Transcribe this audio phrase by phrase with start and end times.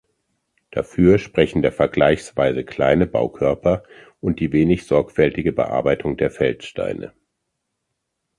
[0.71, 3.83] Dafür sprechen der vergleichsweise kleine Baukörper
[4.19, 7.13] und die wenig sorgfältige Bearbeitung der Feldsteine.